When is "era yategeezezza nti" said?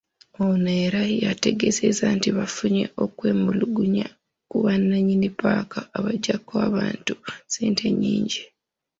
0.85-2.29